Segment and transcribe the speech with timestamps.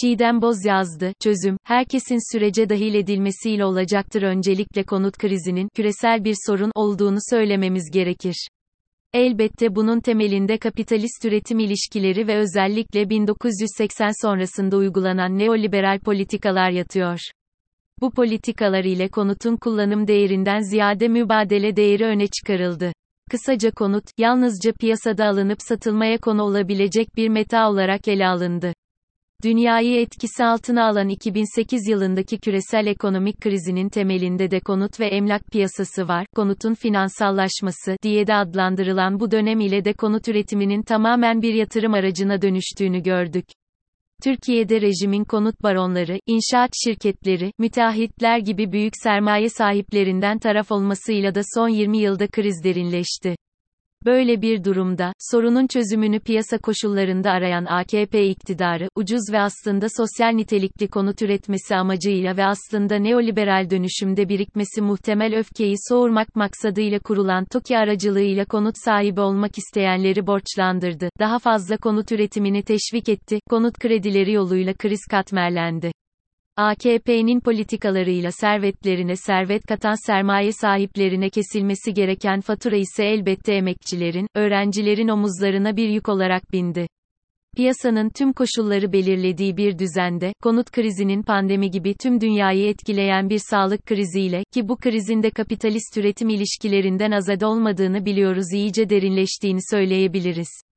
[0.00, 6.72] Çiğdem Boz yazdı, çözüm, herkesin sürece dahil edilmesiyle olacaktır öncelikle konut krizinin, küresel bir sorun,
[6.74, 8.48] olduğunu söylememiz gerekir.
[9.12, 17.18] Elbette bunun temelinde kapitalist üretim ilişkileri ve özellikle 1980 sonrasında uygulanan neoliberal politikalar yatıyor.
[18.00, 22.92] Bu politikalar ile konutun kullanım değerinden ziyade mübadele değeri öne çıkarıldı.
[23.30, 28.72] Kısaca konut, yalnızca piyasada alınıp satılmaya konu olabilecek bir meta olarak ele alındı.
[29.44, 36.08] Dünyayı etkisi altına alan 2008 yılındaki küresel ekonomik krizinin temelinde de konut ve emlak piyasası
[36.08, 36.26] var.
[36.36, 42.42] Konutun finansallaşması diye de adlandırılan bu dönem ile de konut üretiminin tamamen bir yatırım aracına
[42.42, 43.44] dönüştüğünü gördük.
[44.24, 51.68] Türkiye'de rejimin konut baronları, inşaat şirketleri, müteahhitler gibi büyük sermaye sahiplerinden taraf olmasıyla da son
[51.68, 53.36] 20 yılda kriz derinleşti.
[54.04, 60.88] Böyle bir durumda, sorunun çözümünü piyasa koşullarında arayan AKP iktidarı, ucuz ve aslında sosyal nitelikli
[60.88, 68.44] konut üretmesi amacıyla ve aslında neoliberal dönüşümde birikmesi muhtemel öfkeyi soğurmak maksadıyla kurulan TOKİ aracılığıyla
[68.44, 75.00] konut sahibi olmak isteyenleri borçlandırdı, daha fazla konut üretimini teşvik etti, konut kredileri yoluyla kriz
[75.10, 75.92] katmerlendi.
[76.58, 85.76] AKP'nin politikalarıyla servetlerine servet katan sermaye sahiplerine kesilmesi gereken fatura ise elbette emekçilerin, öğrencilerin omuzlarına
[85.76, 86.86] bir yük olarak bindi.
[87.56, 93.86] Piyasanın tüm koşulları belirlediği bir düzende, konut krizinin pandemi gibi tüm dünyayı etkileyen bir sağlık
[93.86, 100.67] kriziyle, ki bu krizin de kapitalist üretim ilişkilerinden azade olmadığını biliyoruz iyice derinleştiğini söyleyebiliriz.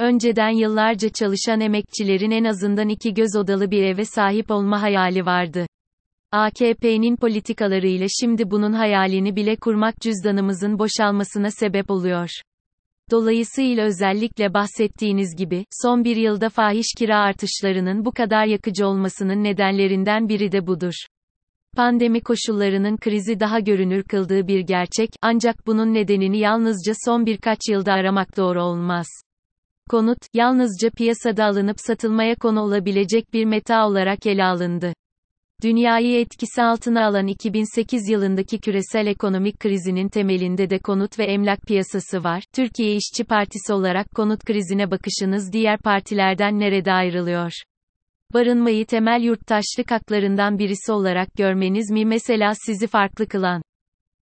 [0.00, 5.66] Önceden yıllarca çalışan emekçilerin en azından iki göz odalı bir eve sahip olma hayali vardı.
[6.32, 12.28] AKP'nin politikalarıyla şimdi bunun hayalini bile kurmak cüzdanımızın boşalmasına sebep oluyor.
[13.10, 20.28] Dolayısıyla özellikle bahsettiğiniz gibi, son bir yılda fahiş kira artışlarının bu kadar yakıcı olmasının nedenlerinden
[20.28, 20.94] biri de budur.
[21.76, 27.92] Pandemi koşullarının krizi daha görünür kıldığı bir gerçek, ancak bunun nedenini yalnızca son birkaç yılda
[27.92, 29.06] aramak doğru olmaz.
[29.90, 34.92] Konut, yalnızca piyasada alınıp satılmaya konu olabilecek bir meta olarak ele alındı.
[35.62, 42.24] Dünyayı etkisi altına alan 2008 yılındaki küresel ekonomik krizinin temelinde de konut ve emlak piyasası
[42.24, 42.42] var.
[42.54, 47.52] Türkiye İşçi Partisi olarak konut krizine bakışınız diğer partilerden nerede ayrılıyor?
[48.34, 53.62] Barınmayı temel yurttaşlık haklarından birisi olarak görmeniz mi mesela sizi farklı kılan?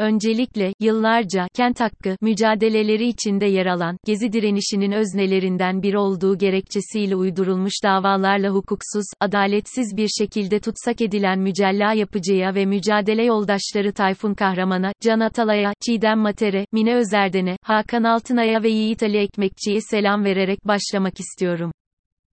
[0.00, 7.72] Öncelikle, yıllarca, kent hakkı, mücadeleleri içinde yer alan, gezi direnişinin öznelerinden biri olduğu gerekçesiyle uydurulmuş
[7.84, 15.20] davalarla hukuksuz, adaletsiz bir şekilde tutsak edilen mücella yapıcıya ve mücadele yoldaşları Tayfun Kahraman'a, Can
[15.20, 21.72] Atalay'a, Çiğdem Mater'e, Mine Özerden'e, Hakan Altınay'a ve Yiğit Ali Ekmekçi'ye selam vererek başlamak istiyorum.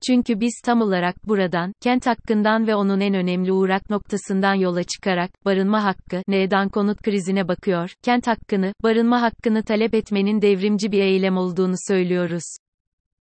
[0.08, 5.46] Çünkü biz tam olarak buradan, kent hakkından ve onun en önemli uğrak noktasından yola çıkarak,
[5.46, 11.38] barınma hakkı, neden konut krizine bakıyor, kent hakkını, barınma hakkını talep etmenin devrimci bir eylem
[11.38, 12.44] olduğunu söylüyoruz.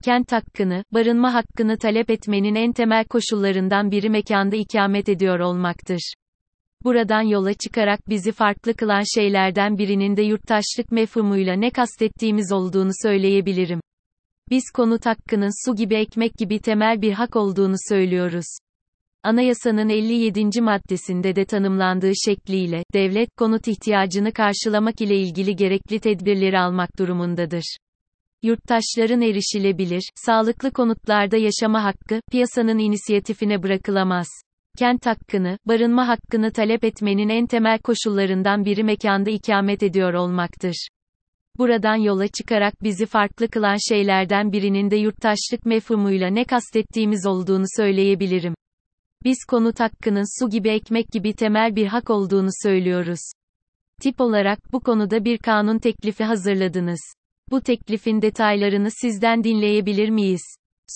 [0.04, 6.14] Kent hakkını, barınma hakkını talep etmenin en temel koşullarından biri mekanda ikamet ediyor olmaktır.
[6.84, 13.80] Buradan yola çıkarak bizi farklı kılan şeylerden birinin de yurttaşlık mefhumuyla ne kastettiğimiz olduğunu söyleyebilirim.
[14.52, 18.46] Biz konut hakkının su gibi ekmek gibi temel bir hak olduğunu söylüyoruz.
[19.24, 20.62] Anayasanın 57.
[20.62, 27.78] maddesinde de tanımlandığı şekliyle, devlet, konut ihtiyacını karşılamak ile ilgili gerekli tedbirleri almak durumundadır.
[28.44, 34.28] Yurttaşların erişilebilir, sağlıklı konutlarda yaşama hakkı, piyasanın inisiyatifine bırakılamaz.
[34.78, 40.88] Kent hakkını, barınma hakkını talep etmenin en temel koşullarından biri mekanda ikamet ediyor olmaktır.
[41.58, 48.54] Buradan yola çıkarak bizi farklı kılan şeylerden birinin de yurttaşlık mefhumuyla ne kastettiğimiz olduğunu söyleyebilirim.
[49.24, 53.32] Biz konut hakkının su gibi ekmek gibi temel bir hak olduğunu söylüyoruz.
[54.02, 57.14] Tip olarak bu konuda bir kanun teklifi hazırladınız.
[57.52, 60.42] Bu teklifin detaylarını sizden dinleyebilir miyiz?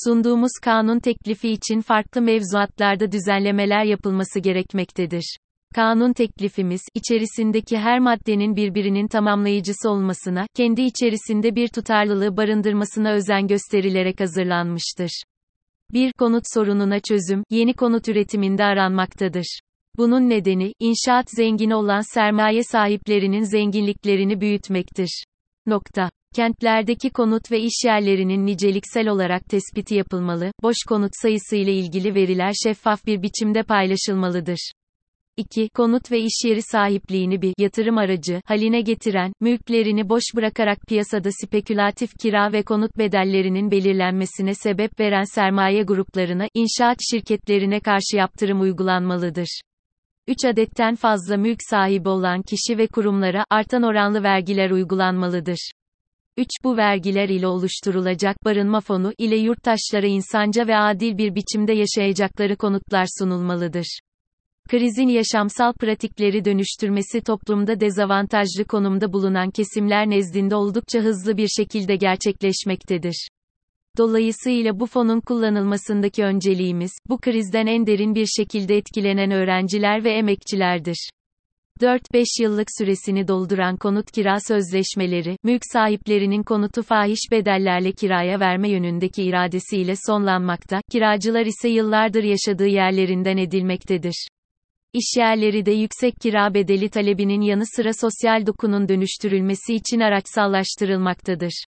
[0.03, 5.37] Sunduğumuz kanun teklifi için farklı mevzuatlarda düzenlemeler yapılması gerekmektedir.
[5.75, 14.19] Kanun teklifimiz, içerisindeki her maddenin birbirinin tamamlayıcısı olmasına, kendi içerisinde bir tutarlılığı barındırmasına özen gösterilerek
[14.19, 15.23] hazırlanmıştır.
[15.93, 19.59] Bir konut sorununa çözüm, yeni konut üretiminde aranmaktadır.
[19.97, 25.23] Bunun nedeni, inşaat zengini olan sermaye sahiplerinin zenginliklerini büyütmektir.
[25.65, 26.09] Nokta.
[26.35, 32.53] Kentlerdeki konut ve iş yerlerinin niceliksel olarak tespiti yapılmalı, boş konut sayısı ile ilgili veriler
[32.63, 34.71] şeffaf bir biçimde paylaşılmalıdır.
[35.37, 35.69] 2.
[35.69, 42.19] Konut ve iş yeri sahipliğini bir yatırım aracı haline getiren, mülklerini boş bırakarak piyasada spekülatif
[42.19, 49.61] kira ve konut bedellerinin belirlenmesine sebep veren sermaye gruplarına, inşaat şirketlerine karşı yaptırım uygulanmalıdır.
[50.27, 55.71] 3 adetten fazla mülk sahibi olan kişi ve kurumlara artan oranlı vergiler uygulanmalıdır.
[56.37, 56.47] 3.
[56.63, 63.05] Bu vergiler ile oluşturulacak barınma fonu ile yurttaşlara insanca ve adil bir biçimde yaşayacakları konutlar
[63.19, 63.99] sunulmalıdır.
[64.69, 73.27] Krizin yaşamsal pratikleri dönüştürmesi toplumda dezavantajlı konumda bulunan kesimler nezdinde oldukça hızlı bir şekilde gerçekleşmektedir.
[73.97, 81.09] Dolayısıyla bu fonun kullanılmasındaki önceliğimiz, bu krizden en derin bir şekilde etkilenen öğrenciler ve emekçilerdir.
[81.81, 89.23] 4-5 yıllık süresini dolduran konut kira sözleşmeleri, mülk sahiplerinin konutu fahiş bedellerle kiraya verme yönündeki
[89.23, 94.27] iradesiyle sonlanmakta, kiracılar ise yıllardır yaşadığı yerlerinden edilmektedir.
[94.95, 101.65] İşyerleri de yüksek kira bedeli talebinin yanı sıra sosyal dokunun dönüştürülmesi için araçsallaştırılmaktadır.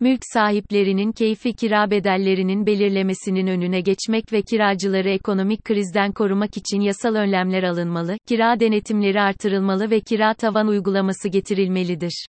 [0.00, 7.14] Mülk sahiplerinin keyfi kira bedellerinin belirlemesinin önüne geçmek ve kiracıları ekonomik krizden korumak için yasal
[7.14, 12.26] önlemler alınmalı, kira denetimleri artırılmalı ve kira tavan uygulaması getirilmelidir.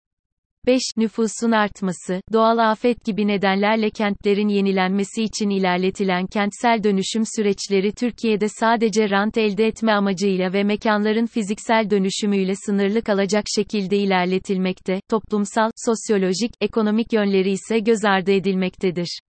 [0.68, 0.82] 5.
[0.98, 9.10] Nüfusun artması, doğal afet gibi nedenlerle kentlerin yenilenmesi için ilerletilen kentsel dönüşüm süreçleri Türkiye'de sadece
[9.10, 17.14] rant elde etme amacıyla ve mekanların fiziksel dönüşümüyle sınırlı kalacak şekilde ilerletilmekte, toplumsal, sosyolojik, ekonomik
[17.14, 19.20] yönleri ise göz ardı edilmektedir.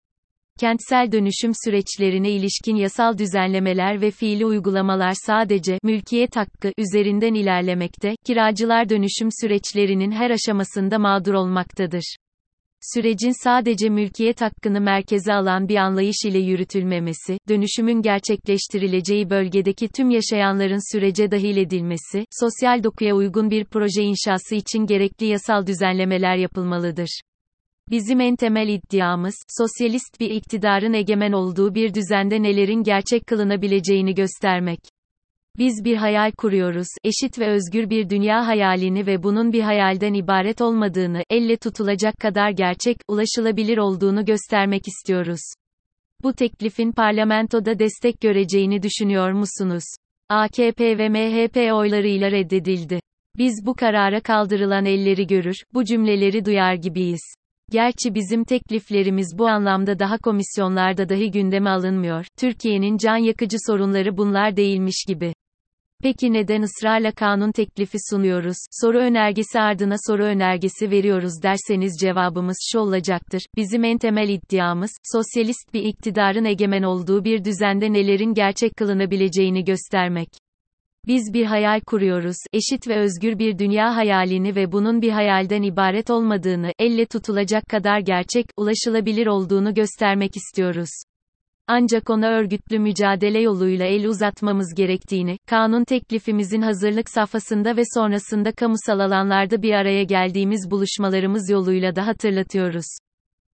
[0.60, 8.88] Kentsel dönüşüm süreçlerine ilişkin yasal düzenlemeler ve fiili uygulamalar sadece mülkiyet hakkı üzerinden ilerlemekte, kiracılar
[8.88, 12.16] dönüşüm süreçlerinin her aşamasında mağdur olmaktadır.
[12.94, 20.92] Sürecin sadece mülkiyet hakkını merkeze alan bir anlayış ile yürütülmemesi, dönüşümün gerçekleştirileceği bölgedeki tüm yaşayanların
[20.92, 27.20] sürece dahil edilmesi, sosyal dokuya uygun bir proje inşası için gerekli yasal düzenlemeler yapılmalıdır.
[27.90, 34.78] Bizim en temel iddiamız, sosyalist bir iktidarın egemen olduğu bir düzende nelerin gerçek kılınabileceğini göstermek.
[35.58, 40.60] Biz bir hayal kuruyoruz, eşit ve özgür bir dünya hayalini ve bunun bir hayalden ibaret
[40.60, 45.40] olmadığını, elle tutulacak kadar gerçek, ulaşılabilir olduğunu göstermek istiyoruz.
[46.22, 49.84] Bu teklifin parlamentoda destek göreceğini düşünüyor musunuz?
[50.28, 53.00] AKP ve MHP oylarıyla reddedildi.
[53.38, 57.45] Biz bu karara kaldırılan elleri görür, bu cümleleri duyar gibiyiz.
[57.70, 62.26] Gerçi bizim tekliflerimiz bu anlamda daha komisyonlarda dahi gündeme alınmıyor.
[62.38, 65.34] Türkiye'nin can yakıcı sorunları bunlar değilmiş gibi.
[66.02, 72.78] Peki neden ısrarla kanun teklifi sunuyoruz, soru önergesi ardına soru önergesi veriyoruz derseniz cevabımız şu
[72.78, 73.42] olacaktır.
[73.56, 80.28] Bizim en temel iddiamız, sosyalist bir iktidarın egemen olduğu bir düzende nelerin gerçek kılınabileceğini göstermek.
[81.06, 86.10] Biz bir hayal kuruyoruz, eşit ve özgür bir dünya hayalini ve bunun bir hayalden ibaret
[86.10, 90.88] olmadığını, elle tutulacak kadar gerçek, ulaşılabilir olduğunu göstermek istiyoruz.
[91.66, 99.00] Ancak ona örgütlü mücadele yoluyla el uzatmamız gerektiğini, kanun teklifimizin hazırlık safhasında ve sonrasında kamusal
[99.00, 102.86] alanlarda bir araya geldiğimiz buluşmalarımız yoluyla da hatırlatıyoruz.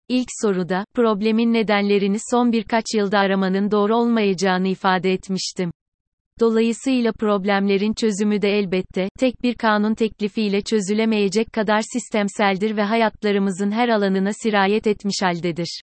[0.08, 5.70] İlk soruda, problemin nedenlerini son birkaç yılda aramanın doğru olmayacağını ifade etmiştim.
[6.40, 13.88] Dolayısıyla problemlerin çözümü de elbette, tek bir kanun teklifiyle çözülemeyecek kadar sistemseldir ve hayatlarımızın her
[13.88, 15.80] alanına sirayet etmiş haldedir.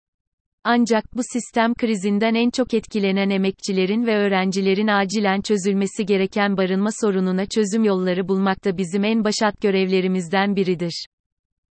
[0.64, 7.46] Ancak bu sistem krizinden en çok etkilenen emekçilerin ve öğrencilerin acilen çözülmesi gereken barınma sorununa
[7.46, 11.06] çözüm yolları bulmakta bizim en başat görevlerimizden biridir.